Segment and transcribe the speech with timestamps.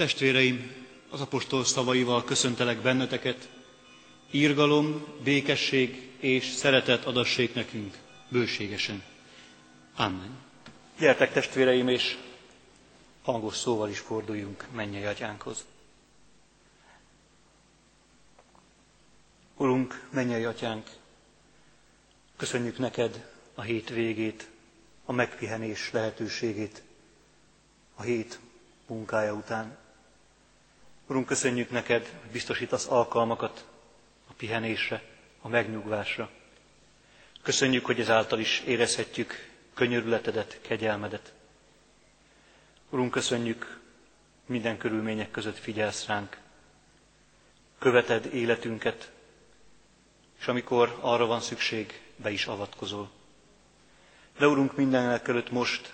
[0.00, 0.72] Testvéreim,
[1.10, 3.48] az apostol szavaival köszöntelek benneteket,
[4.30, 7.96] írgalom, békesség és szeretet adassék nekünk
[8.28, 9.02] bőségesen.
[9.96, 10.38] Amen.
[10.98, 12.18] Gyertek testvéreim, és
[13.22, 15.64] hangos szóval is forduljunk mennyei atyánkhoz.
[19.56, 20.90] Urunk, mennyei atyánk,
[22.36, 24.48] köszönjük neked a hét végét,
[25.04, 26.82] a megpihenés lehetőségét,
[27.94, 28.38] a hét
[28.86, 29.79] munkája után.
[31.10, 33.64] Urunk, köszönjük neked, hogy biztosítasz alkalmakat
[34.28, 35.02] a pihenésre,
[35.40, 36.30] a megnyugvásra.
[37.42, 41.32] Köszönjük, hogy ezáltal is érezhetjük könyörületedet, kegyelmedet.
[42.90, 43.80] Urunk, köszönjük,
[44.46, 46.38] minden körülmények között figyelsz ránk.
[47.78, 49.10] Követed életünket,
[50.40, 53.10] és amikor arra van szükség, be is avatkozol.
[54.38, 55.92] De Urunk, mindenek előtt most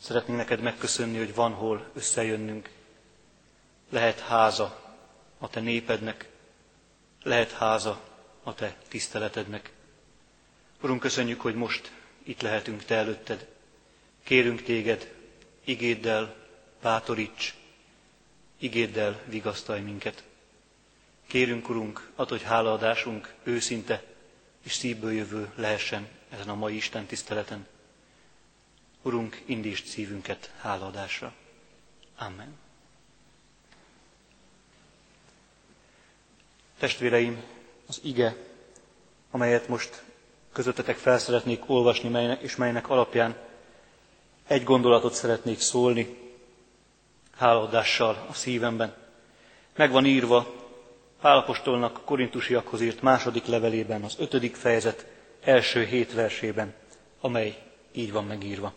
[0.00, 2.76] szeretnénk neked megköszönni, hogy van hol összejönnünk.
[3.88, 4.94] Lehet háza
[5.38, 6.28] a te népednek,
[7.22, 8.00] lehet háza
[8.42, 9.72] a te tiszteletednek.
[10.82, 13.46] Urunk, köszönjük, hogy most itt lehetünk te előtted.
[14.22, 15.14] Kérünk téged,
[15.64, 16.34] igéddel
[16.82, 17.54] bátoríts,
[18.58, 20.22] igéddel vigasztalj minket.
[21.26, 24.02] Kérünk, Urunk, ad, hogy hálaadásunk őszinte
[24.62, 27.66] és szívből jövő lehessen ezen a mai Isten tiszteleten.
[29.02, 31.34] Urunk, indítsd szívünket hálaadásra.
[32.18, 32.67] Amen.
[36.78, 37.42] Testvéreim,
[37.88, 38.36] az ige,
[39.30, 40.02] amelyet most
[40.52, 43.36] közöttetek fel szeretnék olvasni, és melynek alapján
[44.46, 46.16] egy gondolatot szeretnék szólni,
[47.36, 48.94] hálaadással a szívemben.
[49.76, 50.46] Meg van írva
[51.20, 55.06] Pálapostolnak korintusiakhoz írt második levelében, az ötödik fejezet
[55.44, 56.74] első hét versében,
[57.20, 58.72] amely így van megírva.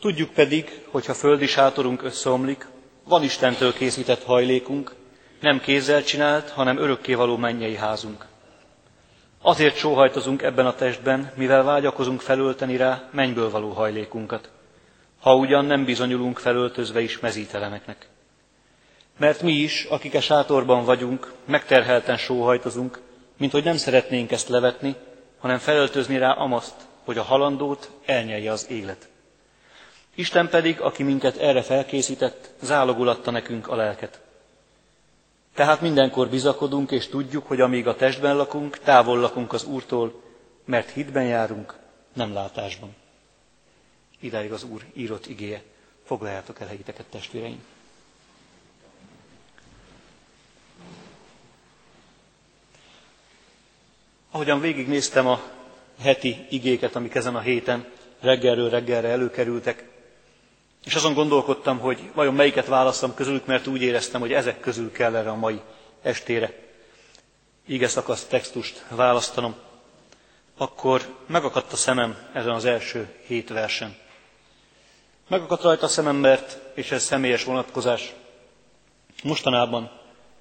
[0.00, 2.66] Tudjuk pedig, hogy ha földi sátorunk összeomlik,
[3.04, 4.94] van Istentől készített hajlékunk,
[5.40, 8.26] nem kézzel csinált, hanem örökkévaló mennyei házunk.
[9.42, 14.50] Azért sóhajtozunk ebben a testben, mivel vágyakozunk felölteni rá mennyből való hajlékunkat,
[15.20, 18.08] ha ugyan nem bizonyulunk felöltözve is mezítelemeknek.
[19.18, 23.00] Mert mi is, akik a sátorban vagyunk, megterhelten sóhajtozunk,
[23.36, 24.94] mint hogy nem szeretnénk ezt levetni,
[25.38, 29.08] hanem felöltözni rá amaszt, hogy a halandót elnyelje az élet.
[30.14, 34.20] Isten pedig, aki minket erre felkészített, zálogulatta nekünk a lelket.
[35.54, 40.22] Tehát mindenkor bizakodunk, és tudjuk, hogy amíg a testben lakunk, távol lakunk az Úrtól,
[40.64, 41.78] mert hitben járunk,
[42.12, 42.94] nem látásban.
[44.20, 45.62] Idáig az Úr írott igéje.
[46.04, 47.64] Foglaljátok el helyiteket, testvéreim!
[54.30, 55.42] Ahogyan végignéztem a
[56.00, 57.86] heti igéket, amik ezen a héten
[58.20, 59.88] reggelről reggelre előkerültek,
[60.84, 65.16] és azon gondolkodtam, hogy vajon melyiket választom közülük, mert úgy éreztem, hogy ezek közül kell
[65.16, 65.60] erre a mai
[66.02, 66.52] estére
[67.66, 69.54] ige szakasz textust választanom,
[70.56, 73.96] akkor megakadt a szemem ezen az első hét versen.
[75.28, 78.14] Megakadt rajta a szemem, mert, és ez személyes vonatkozás,
[79.22, 79.90] mostanában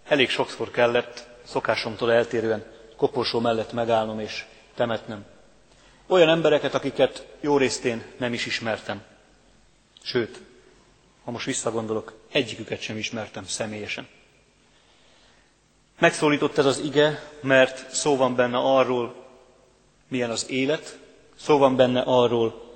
[0.07, 2.65] elég sokszor kellett szokásomtól eltérően
[2.97, 4.45] koporsó mellett megállnom és
[4.75, 5.25] temetnem.
[6.07, 9.01] Olyan embereket, akiket jó részt én nem is ismertem.
[10.03, 10.41] Sőt,
[11.23, 14.07] ha most visszagondolok, egyiküket sem ismertem személyesen.
[15.99, 19.25] Megszólított ez az ige, mert szó van benne arról,
[20.07, 20.99] milyen az élet,
[21.39, 22.67] szó van benne arról,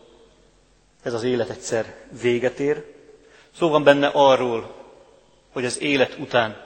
[1.03, 2.85] ez az élet egyszer véget ér,
[3.57, 4.75] szó van benne arról,
[5.51, 6.61] hogy az élet után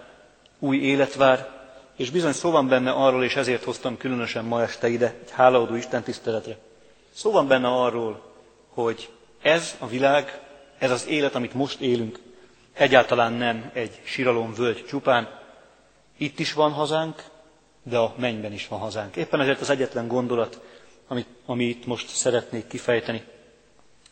[0.59, 1.55] új élet vár,
[1.95, 5.75] és bizony szó van benne arról, és ezért hoztam különösen ma este ide, egy hálaadó
[5.75, 6.57] Isten tiszteletre.
[7.13, 8.33] Szó van benne arról,
[8.69, 9.09] hogy
[9.41, 10.46] ez a világ,
[10.77, 12.19] ez az élet, amit most élünk,
[12.73, 14.01] egyáltalán nem egy
[14.55, 15.39] völgy csupán.
[16.17, 17.23] Itt is van hazánk,
[17.83, 19.15] de a mennyben is van hazánk.
[19.15, 20.61] Éppen ezért az egyetlen gondolat,
[21.07, 23.23] amit, amit itt most szeretnék kifejteni,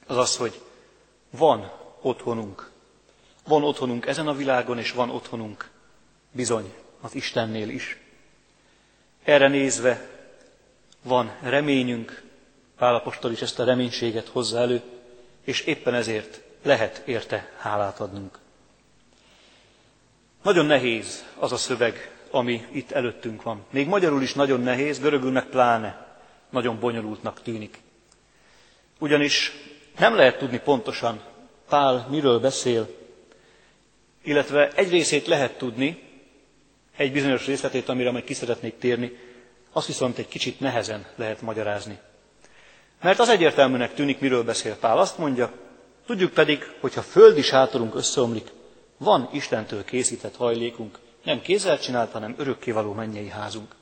[0.08, 0.62] az az, hogy
[1.30, 1.72] van
[2.02, 2.72] otthonunk.
[3.48, 5.70] Van otthonunk ezen a világon, és van otthonunk
[6.32, 7.98] bizony az Istennél is.
[9.24, 10.10] Erre nézve
[11.02, 12.24] van reményünk,
[12.78, 14.82] Pálapostól is ezt a reménységet hozza elő,
[15.44, 18.40] és éppen ezért lehet érte hálát adnunk.
[20.44, 23.66] Nagyon nehéz az a szöveg, ami itt előttünk van.
[23.70, 26.18] Még magyarul is nagyon nehéz, görögül meg pláne
[26.50, 27.78] nagyon bonyolultnak tűnik.
[29.00, 29.52] Ugyanis
[30.00, 31.22] nem lehet tudni pontosan,
[31.70, 32.88] Pál miről beszél,
[34.24, 36.04] illetve egy részét lehet tudni,
[36.98, 39.12] egy bizonyos részletét, amire majd ki szeretnék térni,
[39.72, 41.98] azt viszont egy kicsit nehezen lehet magyarázni.
[43.02, 44.98] Mert az egyértelműnek tűnik, miről beszél Pál.
[44.98, 45.52] Azt mondja,
[46.06, 48.52] Tudjuk pedig, hogyha földi sátorunk összeomlik,
[48.98, 53.76] van Istentől készített hajlékunk, nem kézzel csinált, hanem örökkévaló mennyei házunk.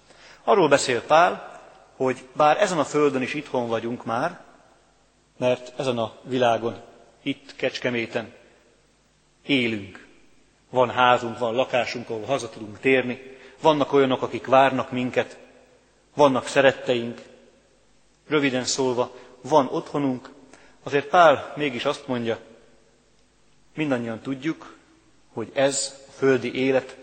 [0.44, 1.62] Arról beszél Pál,
[1.96, 4.42] hogy bár ezen a földön is itthon vagyunk már,
[5.38, 6.76] mert ezen a világon,
[7.22, 8.34] itt Kecskeméten
[9.46, 10.08] élünk.
[10.70, 15.38] Van házunk, van lakásunk, ahol haza tudunk térni, vannak olyanok, akik várnak minket,
[16.16, 17.22] vannak szeretteink.
[18.28, 19.12] Röviden szólva,
[19.42, 20.30] van otthonunk,
[20.84, 22.40] azért Pál mégis azt mondja,
[23.76, 24.76] mindannyian tudjuk,
[25.34, 26.98] hogy ez a földi élet,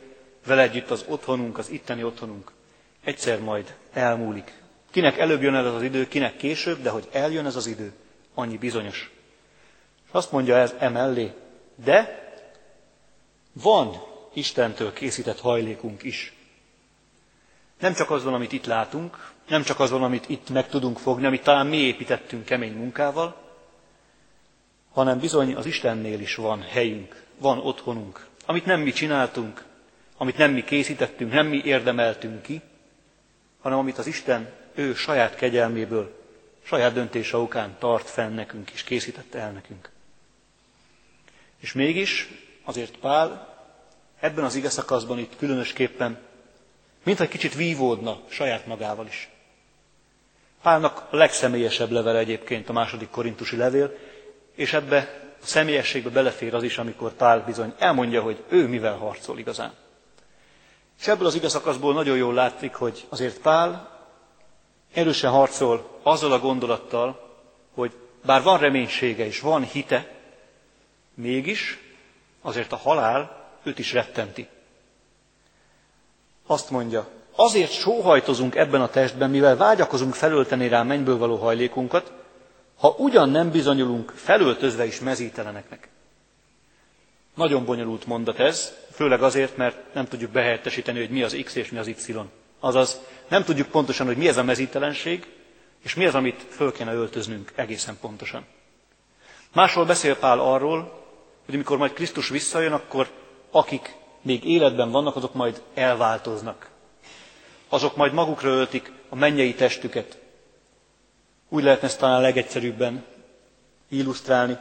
[0.46, 2.52] vele együtt az otthonunk, az itteni otthonunk
[3.04, 4.52] egyszer majd elmúlik.
[4.90, 7.92] Kinek előbb jön el ez az idő, kinek később, de hogy eljön ez az idő,
[8.34, 9.10] annyi bizonyos.
[10.06, 11.32] És azt mondja ez emellé,
[11.84, 12.28] de
[13.52, 16.34] van Istentől készített hajlékunk is.
[17.80, 20.98] Nem csak az van, amit itt látunk, nem csak az van, amit itt meg tudunk
[20.98, 23.36] fogni, amit talán mi építettünk kemény munkával,
[24.92, 29.64] hanem bizony az Istennél is van helyünk, van otthonunk, amit nem mi csináltunk,
[30.16, 32.60] amit nem mi készítettünk, nem mi érdemeltünk ki,
[33.60, 36.18] hanem amit az Isten ő saját kegyelméből,
[36.62, 39.90] saját döntése okán tart fenn nekünk és készítette el nekünk.
[41.60, 42.28] És mégis
[42.64, 43.56] azért Pál
[44.20, 46.18] ebben az ige szakaszban itt különösképpen,
[47.02, 49.30] mintha egy kicsit vívódna saját magával is.
[50.62, 53.96] Pálnak a legszemélyesebb levele egyébként a második korintusi levél,
[54.60, 54.98] és ebbe
[55.42, 59.72] a személyességbe belefér az is, amikor Pál bizony elmondja, hogy ő mivel harcol igazán.
[61.00, 63.98] És ebből az igazakaszból nagyon jól látszik, hogy azért Pál
[64.94, 67.36] erősen harcol azzal a gondolattal,
[67.74, 67.92] hogy
[68.24, 70.14] bár van reménysége és van hite,
[71.14, 71.78] mégis
[72.42, 74.48] azért a halál őt is rettenti.
[76.46, 82.12] Azt mondja, azért sóhajtozunk ebben a testben, mivel vágyakozunk felölteni rá mennyből való hajlékunkat,
[82.80, 85.88] ha ugyan nem bizonyulunk felöltözve is mezíteleneknek.
[87.34, 91.70] Nagyon bonyolult mondat ez, főleg azért, mert nem tudjuk behelyettesíteni, hogy mi az X és
[91.70, 92.14] mi az Y.
[92.60, 95.26] Azaz nem tudjuk pontosan, hogy mi ez a mezítelenség,
[95.82, 98.44] és mi az, amit föl kéne öltöznünk egészen pontosan.
[99.52, 101.04] Máshol beszél Pál arról,
[101.44, 103.10] hogy amikor majd Krisztus visszajön, akkor
[103.50, 106.70] akik még életben vannak, azok majd elváltoznak.
[107.68, 110.19] Azok majd magukra öltik a mennyei testüket.
[111.52, 113.04] Úgy lehetne ezt talán legegyszerűbben
[113.88, 114.58] illusztrálni,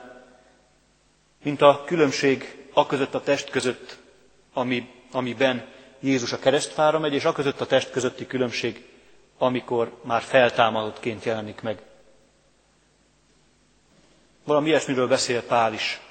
[1.44, 3.98] mint a különbség a között a test között,
[4.54, 5.66] ami, amiben
[6.00, 8.88] Jézus a keresztfára megy, és a között a test közötti különbség,
[9.38, 11.82] amikor már feltámadottként jelenik meg.
[14.44, 16.02] Valami ilyesmiről beszél Pál is.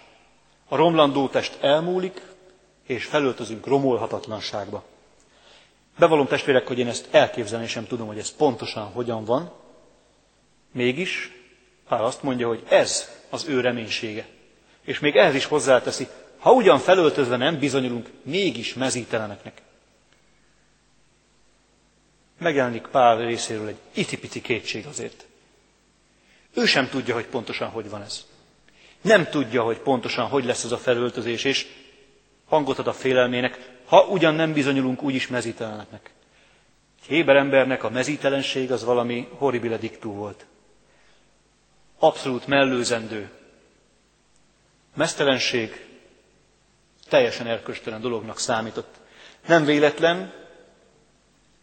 [0.69, 2.23] A romlandó test elmúlik,
[2.87, 4.85] és felöltözünk romolhatatlanságba.
[5.99, 9.53] Bevallom testvérek, hogy én ezt elképzelni sem tudom, hogy ez pontosan hogyan van.
[10.73, 11.33] Mégis
[11.89, 14.27] Pál azt mondja, hogy ez az ő reménysége.
[14.85, 19.63] És még ehhez is hozzáteszi, ha ugyan felöltözve nem bizonyulunk, mégis mezíteleneknek.
[22.39, 25.27] Megjelenik Pál részéről egy itipici kétség azért.
[26.55, 28.27] Ő sem tudja, hogy pontosan hogy van ez.
[29.01, 31.67] Nem tudja, hogy pontosan hogy lesz ez a felöltözés, és
[32.47, 36.11] hangot ad a félelmének, ha ugyan nem bizonyulunk úgyis mezíteleneknek.
[37.01, 40.47] Egy héber embernek a mezítelenség az valami horribile diktú volt.
[41.99, 43.31] Abszolút mellőzendő.
[44.95, 45.87] Mesztelenség
[47.09, 48.95] teljesen erköstelen dolognak számított.
[49.47, 50.33] Nem véletlen,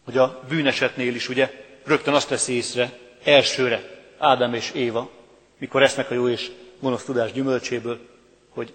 [0.04, 1.50] hogy a bűnesetnél is ugye
[1.84, 3.82] rögtön azt teszi észre elsőre
[4.18, 5.10] Ádám és Éva,
[5.58, 8.00] mikor esznek a jó és gonosz tudás gyümölcséből,
[8.48, 8.74] hogy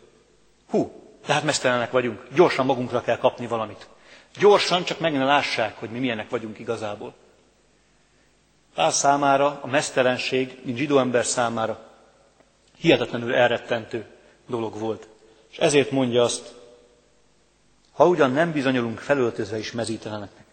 [0.69, 0.91] hú,
[1.25, 3.88] tehát mesztelenek vagyunk, gyorsan magunkra kell kapni valamit.
[4.39, 7.13] Gyorsan, csak meg ne lássák, hogy mi milyenek vagyunk igazából.
[8.73, 11.89] Pál számára a mesztelenség, mint zsidó ember számára
[12.77, 14.05] hihetetlenül elrettentő
[14.47, 15.07] dolog volt.
[15.51, 16.53] És ezért mondja azt,
[17.91, 20.45] ha ugyan nem bizonyulunk felöltözve is mezíteleneknek.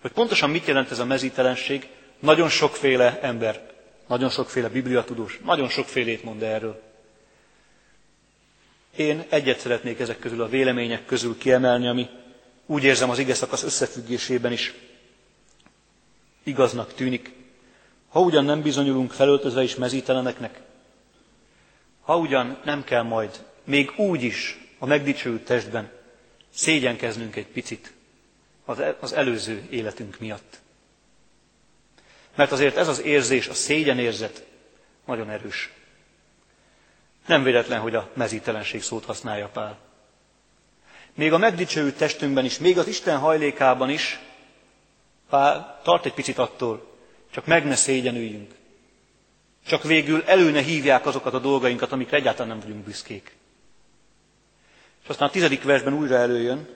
[0.00, 3.70] Hogy pontosan mit jelent ez a mezítelenség, nagyon sokféle ember,
[4.06, 6.82] nagyon sokféle bibliatudós, nagyon sokfélét mond erről.
[8.96, 12.08] Én egyet szeretnék ezek közül a vélemények közül kiemelni, ami
[12.66, 14.74] úgy érzem az ige szakasz összefüggésében is
[16.42, 17.32] igaznak tűnik.
[18.12, 20.60] Ha ugyan nem bizonyulunk felöltözve is mezíteleneknek,
[22.02, 25.90] ha ugyan nem kell majd még úgy is a megdicsőült testben
[26.54, 27.92] szégyenkeznünk egy picit
[28.66, 30.60] e- az előző életünk miatt.
[32.34, 34.46] Mert azért ez az érzés, a szégyenérzet
[35.06, 35.72] nagyon erős.
[37.26, 39.78] Nem véletlen, hogy a mezítelenség szót használja Pál.
[41.14, 44.20] Még a megdicsőült testünkben is, még az Isten hajlékában is
[45.28, 46.91] Pál tart egy picit attól,
[47.32, 48.50] csak meg ne szégyenüljünk.
[49.66, 53.36] Csak végül előne hívják azokat a dolgainkat, amikre egyáltalán nem vagyunk büszkék.
[55.02, 56.68] És aztán a tizedik versben újra előjön,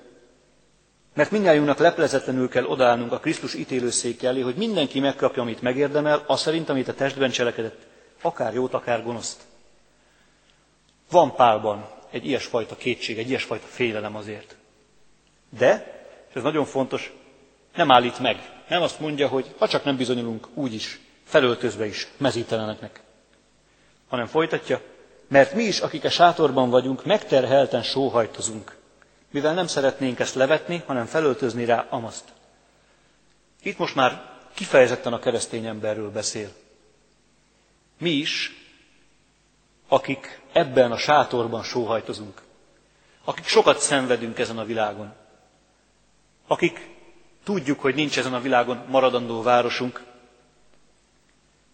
[1.15, 6.41] mert mindjájunknak leplezetlenül kell odállnunk a Krisztus ítélőszék elé, hogy mindenki megkapja, amit megérdemel, az
[6.41, 7.87] szerint, amit a testben cselekedett,
[8.23, 9.41] akár jót, akár gonoszt.
[11.11, 14.57] Van Pálban egy ilyesfajta kétség, egy ilyesfajta félelem azért.
[15.59, 17.13] De, és ez nagyon fontos,
[17.75, 18.56] nem állít meg.
[18.69, 23.01] Nem azt mondja, hogy ha csak nem bizonyulunk úgy is, felöltözve is mezíteleneknek.
[24.09, 24.81] Hanem folytatja,
[25.29, 28.77] mert mi is, akik a sátorban vagyunk, megterhelten sóhajtozunk,
[29.31, 32.25] mivel nem szeretnénk ezt levetni, hanem felöltözni rá amaszt.
[33.63, 36.49] Itt most már kifejezetten a keresztény emberről beszél.
[37.99, 38.51] Mi is,
[39.89, 42.43] akik ebben a sátorban sóhajtozunk,
[43.25, 45.13] akik sokat szenvedünk ezen a világon,
[46.47, 46.96] akik
[47.47, 50.03] tudjuk, hogy nincs ezen a világon maradandó városunk,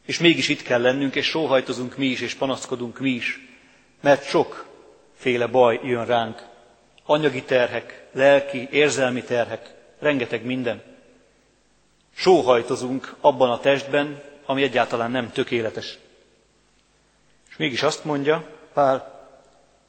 [0.07, 3.41] és mégis itt kell lennünk, és sóhajtozunk mi is, és panaszkodunk mi is,
[4.01, 6.47] mert sokféle baj jön ránk.
[7.05, 10.83] Anyagi terhek, lelki, érzelmi terhek, rengeteg minden.
[12.15, 15.99] Sóhajtozunk abban a testben, ami egyáltalán nem tökéletes.
[17.51, 19.29] És mégis azt mondja Pál,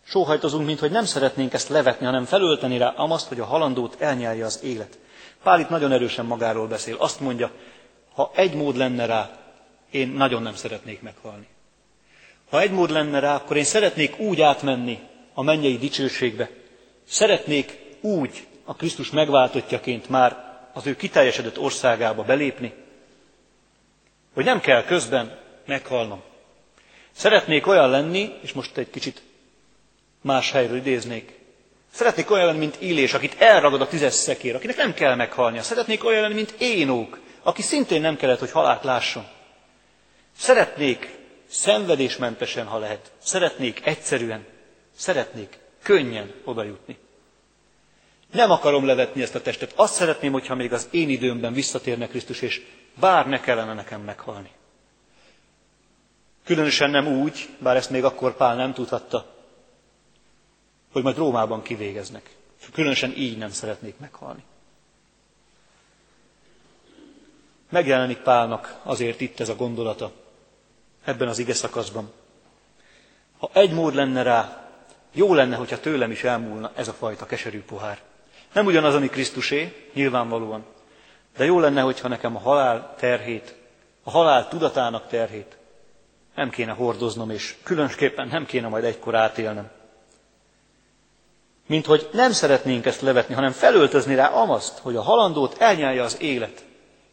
[0.05, 4.45] sóhajtozunk, mint hogy nem szeretnénk ezt levetni, hanem felölteni rá amaszt, hogy a halandót elnyelje
[4.45, 4.97] az élet.
[5.43, 6.95] Pál itt nagyon erősen magáról beszél.
[6.99, 7.51] Azt mondja,
[8.13, 9.29] ha egy mód lenne rá,
[9.91, 11.47] én nagyon nem szeretnék meghalni.
[12.49, 14.99] Ha egy mód lenne rá, akkor én szeretnék úgy átmenni
[15.33, 16.49] a mennyei dicsőségbe.
[17.07, 22.73] Szeretnék úgy a Krisztus megváltottjaként már az ő kiteljesedett országába belépni,
[24.33, 26.21] hogy nem kell közben meghalnom.
[27.11, 29.21] Szeretnék olyan lenni, és most egy kicsit
[30.21, 31.39] más helyről idéznék,
[31.93, 35.61] szeretnék olyan lenni, mint Illés, akit elragad a tüzes szekér, akinek nem kell meghalnia.
[35.61, 39.25] Szeretnék olyan lenni, mint Énók, aki szintén nem kellett, hogy halált lásson.
[40.37, 41.17] Szeretnék
[41.49, 43.11] szenvedésmentesen, ha lehet.
[43.17, 44.45] Szeretnék egyszerűen,
[44.95, 46.97] szeretnék könnyen odajutni.
[48.31, 49.73] Nem akarom levetni ezt a testet.
[49.75, 52.61] Azt szeretném, hogyha még az én időmben visszatérne Krisztus, és
[52.99, 54.49] bár ne kellene nekem meghalni.
[56.45, 59.32] Különösen nem úgy, bár ezt még akkor Pál nem tudhatta,
[60.93, 62.35] hogy majd Rómában kivégeznek.
[62.73, 64.43] Különösen így nem szeretnék meghalni.
[67.69, 70.11] Megjelenik Pálnak azért itt ez a gondolata,
[71.03, 72.11] ebben az ige szakaszban.
[73.37, 74.69] Ha egy mód lenne rá,
[75.11, 78.01] jó lenne, hogyha tőlem is elmúlna ez a fajta keserű pohár.
[78.53, 80.65] Nem ugyanaz, ami Krisztusé, nyilvánvalóan,
[81.37, 83.55] de jó lenne, hogyha nekem a halál terhét,
[84.03, 85.57] a halál tudatának terhét
[86.35, 89.71] nem kéne hordoznom, és különösképpen nem kéne majd egykor átélnem.
[91.73, 96.21] Mint hogy nem szeretnénk ezt levetni, hanem felöltözni rá amaszt, hogy a halandót elnyelje az
[96.21, 96.65] élet.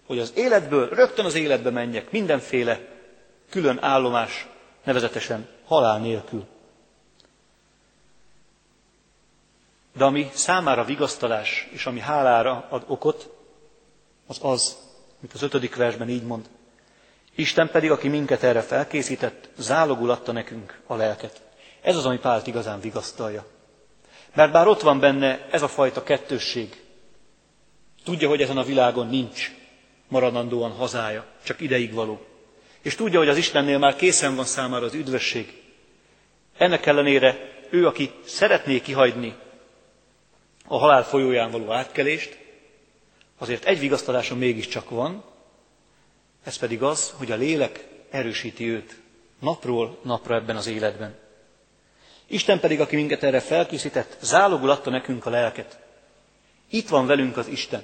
[0.07, 2.81] Hogy az életből rögtön az életbe menjek, mindenféle
[3.51, 4.49] külön állomás,
[4.85, 6.45] nevezetesen halál nélkül.
[9.97, 13.31] De ami számára vigasztalás, és ami hálára ad okot,
[14.27, 14.77] az az,
[15.21, 16.49] amit az ötödik versben így mond.
[17.35, 21.41] Isten pedig, aki minket erre felkészített, zálogul adta nekünk a lelket.
[21.81, 23.45] Ez az, ami Pált igazán vigasztalja.
[24.35, 26.83] Mert bár ott van benne ez a fajta kettősség,
[28.05, 29.51] tudja, hogy ezen a világon nincs
[30.09, 32.25] maradandóan hazája, csak ideig való
[32.83, 35.63] és tudja, hogy az Istennél már készen van számára az üdvösség.
[36.57, 39.35] Ennek ellenére ő, aki szeretné kihagyni
[40.67, 42.39] a halál folyóján való átkelést,
[43.39, 45.25] azért egy vigasztalása mégiscsak van,
[46.45, 49.01] ez pedig az, hogy a lélek erősíti őt
[49.41, 51.19] napról napra ebben az életben.
[52.31, 55.79] Isten pedig, aki minket erre felkészített, zálogul adta nekünk a lelket.
[56.69, 57.83] Itt van velünk az Isten.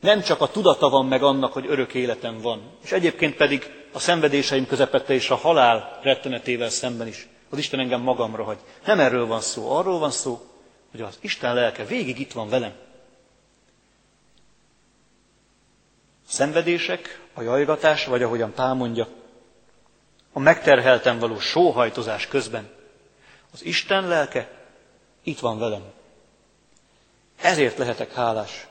[0.00, 3.98] Nem csak a tudata van meg annak, hogy örök életem van, és egyébként pedig a
[3.98, 7.28] szenvedéseim közepette és a halál rettenetével szemben is.
[7.50, 8.58] Az Isten engem magamra hagy.
[8.86, 10.40] Nem erről van szó, arról van szó,
[10.90, 12.72] hogy az Isten lelke végig itt van velem.
[16.26, 19.06] A szenvedések, a jajgatás, vagy ahogyan Pál mondja,
[20.32, 22.76] a megterhelten való sóhajtozás közben
[23.52, 24.50] az Isten lelke
[25.22, 25.82] itt van velem.
[27.42, 28.66] Ezért lehetek hálás.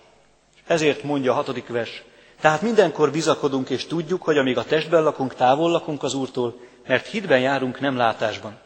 [0.67, 2.03] Ezért mondja a hatodik vers.
[2.39, 7.07] Tehát mindenkor bizakodunk és tudjuk, hogy amíg a testben lakunk, távol lakunk az Úrtól, mert
[7.07, 8.57] hitben járunk, nem látásban.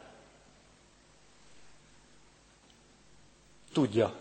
[3.74, 4.14] Tudja,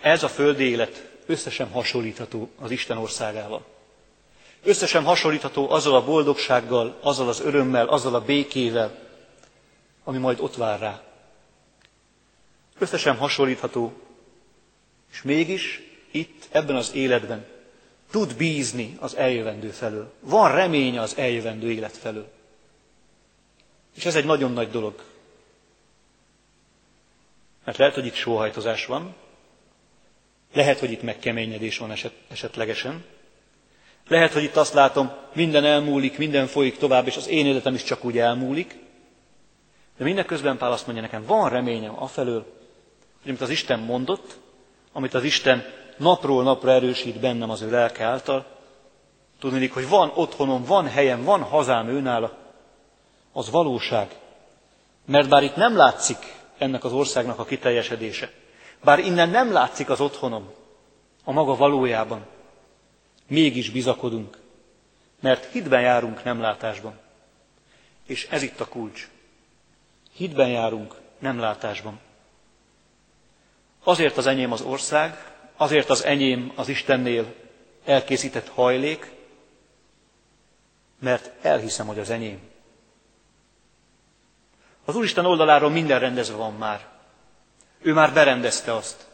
[0.00, 3.64] ez a földi élet összesen hasonlítható az Isten országával.
[4.62, 8.98] Összesen hasonlítható azzal a boldogsággal, azzal az örömmel, azzal a békével,
[10.04, 11.02] ami majd ott vár rá.
[12.78, 13.92] Összesen hasonlítható,
[15.12, 17.46] és mégis itt, ebben az életben
[18.10, 20.12] tud bízni az eljövendő felől.
[20.20, 22.32] Van reménye az eljövendő élet felől.
[23.96, 25.02] És ez egy nagyon nagy dolog.
[27.64, 29.14] Mert lehet, hogy itt sóhajtozás van,
[30.52, 33.04] lehet, hogy itt megkeményedés van eset, esetlegesen,
[34.08, 37.82] lehet, hogy itt azt látom, minden elmúlik, minden folyik tovább, és az én életem is
[37.82, 38.76] csak úgy elmúlik.
[39.96, 42.55] De mindeközben Pál azt mondja nekem, van reményem afelől,
[43.26, 44.38] hogy amit az Isten mondott,
[44.92, 45.64] amit az Isten
[45.96, 48.46] napról napra erősít bennem az ő lelke által,
[49.38, 52.36] tudni, hogy van otthonom, van helyem, van hazám őnála,
[53.32, 54.18] az valóság.
[55.04, 58.30] Mert bár itt nem látszik ennek az országnak a kiteljesedése,
[58.84, 60.52] bár innen nem látszik az otthonom
[61.24, 62.26] a maga valójában,
[63.26, 64.38] mégis bizakodunk,
[65.20, 66.98] mert hitben járunk, nem látásban.
[68.06, 69.08] És ez itt a kulcs.
[70.12, 72.00] Hitben járunk, nem látásban.
[73.88, 77.34] Azért az enyém az ország, azért az enyém az Istennél
[77.84, 79.10] elkészített hajlék,
[81.00, 82.40] mert elhiszem, hogy az enyém.
[84.84, 86.86] Az Úristen oldaláról minden rendezve van már.
[87.82, 89.06] Ő már berendezte azt.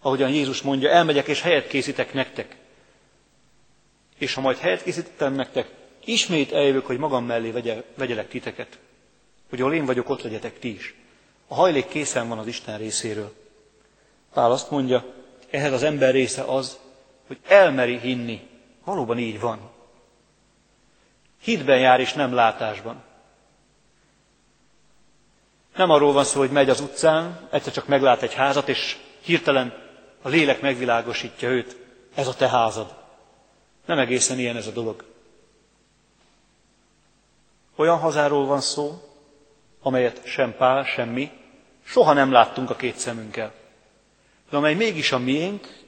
[0.00, 2.56] Ahogyan Jézus mondja, elmegyek és helyet készítek nektek.
[4.18, 5.68] És ha majd helyet készítettem nektek,
[6.04, 8.78] ismét eljövök, hogy magam mellé vegye, vegyelek titeket.
[9.48, 10.94] Hogy ahol én vagyok, ott legyetek ti is.
[11.46, 13.42] A hajlék készen van az Isten részéről.
[14.34, 15.04] Pál azt mondja,
[15.50, 16.78] ehhez az ember része az,
[17.26, 18.48] hogy elmeri hinni.
[18.84, 19.70] Valóban így van.
[21.42, 23.02] Hitben jár és nem látásban.
[25.76, 29.74] Nem arról van szó, hogy megy az utcán, egyszer csak meglát egy házat, és hirtelen
[30.22, 31.76] a lélek megvilágosítja őt.
[32.14, 32.94] Ez a te házad.
[33.86, 35.04] Nem egészen ilyen ez a dolog.
[37.76, 39.02] Olyan hazáról van szó,
[39.82, 41.30] amelyet sem Pál, sem mi
[41.84, 43.52] soha nem láttunk a két szemünkkel.
[44.54, 45.78] De amely mégis a miénk,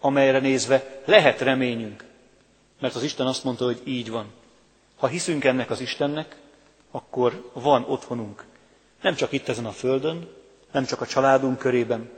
[0.00, 2.04] amelyre nézve lehet reményünk.
[2.80, 4.32] Mert az Isten azt mondta, hogy így van.
[4.96, 6.36] Ha hiszünk ennek az Istennek,
[6.90, 8.44] akkor van otthonunk.
[9.02, 10.28] Nem csak itt ezen a földön,
[10.72, 12.10] nem csak a családunk körében,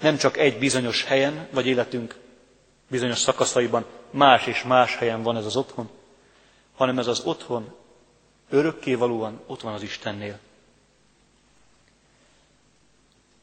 [0.00, 2.18] nem csak egy bizonyos helyen, vagy életünk
[2.88, 5.88] bizonyos szakaszaiban más és más helyen van ez az otthon,
[6.76, 7.74] hanem ez az otthon
[8.50, 10.38] örökkévalóan ott van az Istennél.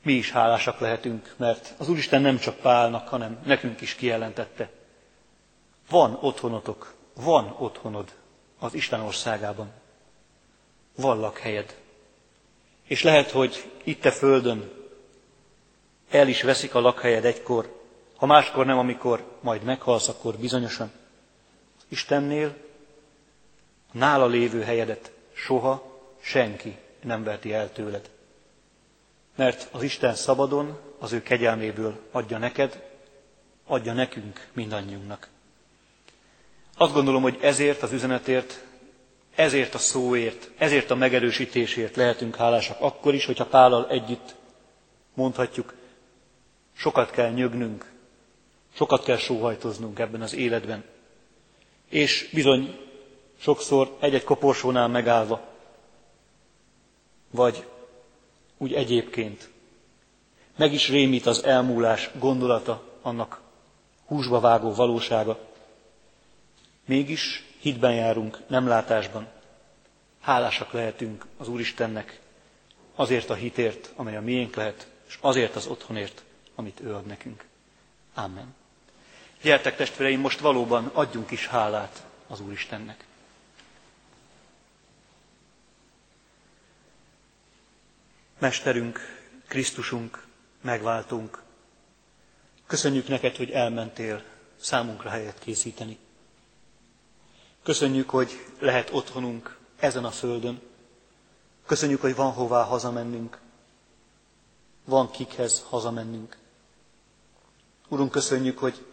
[0.07, 4.69] Mi is hálásak lehetünk, mert az Úristen nem csak Pálnak, hanem nekünk is kijelentette.
[5.89, 8.13] Van otthonotok, van otthonod
[8.59, 9.71] az Isten országában.
[10.95, 11.75] Van lakhelyed.
[12.83, 14.71] És lehet, hogy itt a földön
[16.09, 17.81] el is veszik a lakhelyed egykor,
[18.15, 20.91] ha máskor nem, amikor majd meghalsz, akkor bizonyosan.
[21.87, 22.55] Istennél
[23.91, 28.09] nála lévő helyedet soha senki nem verti el tőled.
[29.37, 32.83] Mert az Isten szabadon, az ő kegyelméből adja neked,
[33.67, 35.27] adja nekünk, mindannyiunknak.
[36.77, 38.63] Azt gondolom, hogy ezért az üzenetért,
[39.35, 44.35] ezért a szóért, ezért a megerősítésért lehetünk hálásak akkor is, hogyha Pállal együtt
[45.13, 45.73] mondhatjuk,
[46.75, 47.95] sokat kell nyögnünk,
[48.77, 50.83] Sokat kell sóhajtoznunk ebben az életben.
[51.89, 52.79] És bizony
[53.39, 55.41] sokszor egy-egy koporsónál megállva,
[57.31, 57.65] vagy
[58.57, 59.49] úgy egyébként.
[60.55, 63.41] Meg is rémít az elmúlás gondolata, annak
[64.05, 65.39] húsba vágó valósága.
[66.85, 69.27] Mégis hitben járunk, nem látásban.
[70.21, 72.19] Hálásak lehetünk az Úristennek
[72.95, 76.23] azért a hitért, amely a miénk lehet, és azért az otthonért,
[76.55, 77.45] amit ő ad nekünk.
[78.13, 78.55] Amen.
[79.41, 83.06] Gyertek testvéreim, most valóban adjunk is hálát az Úristennek.
[88.39, 88.99] Mesterünk,
[89.47, 90.25] Krisztusunk,
[90.61, 91.41] megváltunk.
[92.67, 94.23] Köszönjük neked, hogy elmentél
[94.59, 95.97] számunkra helyet készíteni.
[97.63, 100.61] Köszönjük, hogy lehet otthonunk ezen a földön.
[101.65, 103.39] Köszönjük, hogy van hová hazamennünk.
[104.85, 106.37] Van kikhez hazamennünk.
[107.87, 108.85] Urunk, köszönjük, hogy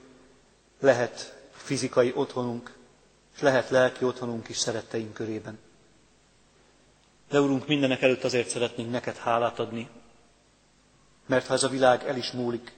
[0.81, 2.77] lehet fizikai otthonunk,
[3.35, 5.59] és lehet lelki otthonunk is szeretteink körében.
[7.35, 9.89] De Urunk, mindenek előtt azért szeretnénk neked hálát adni,
[11.27, 12.73] mert ha ez a világ el is múlik,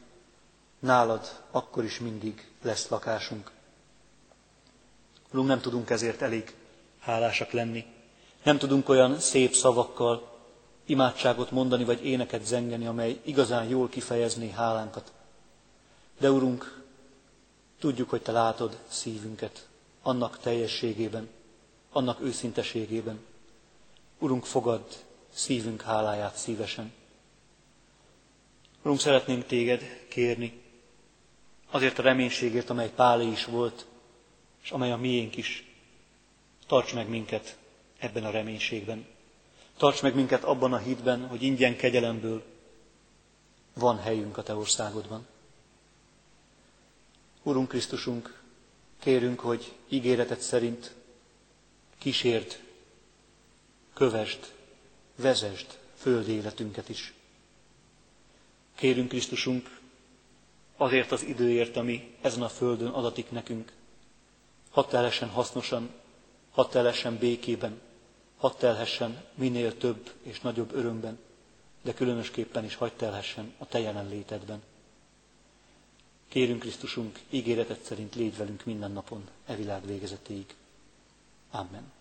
[0.78, 3.50] nálad akkor is mindig lesz lakásunk.
[5.32, 6.54] Urunk, nem tudunk ezért elég
[7.00, 7.84] hálásak lenni.
[8.42, 10.38] Nem tudunk olyan szép szavakkal
[10.84, 15.12] imádságot mondani, vagy éneket zengeni, amely igazán jól kifejezné hálánkat.
[16.18, 16.84] De Urunk,
[17.78, 19.68] Tudjuk, hogy Te látod szívünket
[20.02, 21.28] annak teljességében,
[21.92, 23.18] annak őszinteségében.
[24.18, 26.92] Urunk, fogad szívünk háláját szívesen.
[28.82, 30.60] Urunk, szeretnénk Téged kérni,
[31.70, 33.86] azért a reménységért, amely Pálé is volt,
[34.62, 35.64] és amely a miénk is.
[36.66, 37.56] Tarts meg minket
[37.98, 39.06] ebben a reménységben.
[39.76, 42.42] Tarts meg minket abban a hitben, hogy ingyen kegyelemből
[43.74, 45.26] van helyünk a Te országodban.
[47.42, 48.42] Urunk Krisztusunk,
[48.98, 50.94] kérünk, hogy ígéretet szerint
[51.98, 52.65] kísérd,
[53.96, 54.52] kövesd,
[55.14, 57.12] vezesd földi életünket is.
[58.74, 59.80] Kérünk Krisztusunk
[60.76, 63.72] azért az időért, ami ezen a földön adatik nekünk,
[64.70, 65.90] hadd telhessen hasznosan,
[66.50, 67.80] hadd telhessen békében,
[68.36, 71.18] hadd telhessen minél több és nagyobb örömben,
[71.82, 74.62] de különösképpen is hagy telhessen a Te jelenlétedben.
[76.28, 80.54] Kérünk Krisztusunk, ígéretet szerint légy velünk minden napon, e világ végezetéig.
[81.50, 81.92] Amen.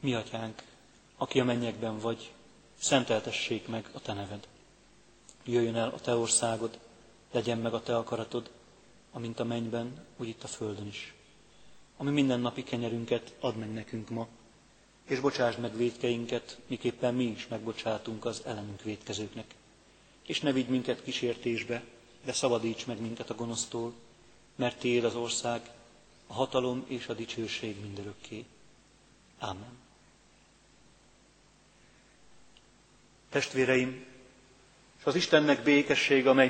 [0.00, 0.62] Mi atyánk,
[1.16, 2.32] aki a mennyekben vagy,
[2.78, 4.48] szenteltessék meg a Te neved.
[5.44, 6.78] Jöjjön el a Te országod,
[7.32, 8.50] legyen meg a Te akaratod,
[9.12, 11.14] amint a mennyben, úgy itt a földön is.
[11.96, 14.28] Ami mindennapi kenyerünket add meg nekünk ma,
[15.04, 19.54] és bocsásd meg védkeinket, miképpen mi is megbocsátunk az ellenünk védkezőknek.
[20.26, 21.84] És ne vigy minket kísértésbe,
[22.24, 23.92] de szabadíts meg minket a gonosztól,
[24.56, 25.70] mert Tiéd az ország,
[26.26, 28.44] a hatalom és a dicsőség mindörökké.
[29.38, 29.85] Ámen.
[33.30, 34.04] Testvéreim,
[34.98, 36.48] és az Istennek békessége, amely